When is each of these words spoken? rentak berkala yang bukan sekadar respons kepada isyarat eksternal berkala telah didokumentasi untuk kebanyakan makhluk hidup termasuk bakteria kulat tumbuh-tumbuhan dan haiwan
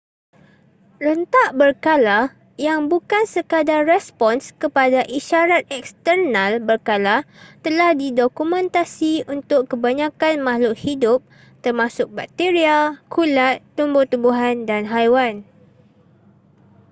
rentak 1.05 1.49
berkala 1.59 2.19
yang 2.67 2.81
bukan 2.91 3.23
sekadar 3.33 3.81
respons 3.93 4.43
kepada 4.61 5.01
isyarat 5.19 5.63
eksternal 5.79 6.51
berkala 6.69 7.17
telah 7.65 7.91
didokumentasi 8.01 9.13
untuk 9.35 9.61
kebanyakan 9.71 10.35
makhluk 10.47 10.73
hidup 10.85 11.19
termasuk 11.65 12.07
bakteria 12.17 12.79
kulat 13.15 13.55
tumbuh-tumbuhan 13.77 14.55
dan 14.69 14.83
haiwan 14.93 15.35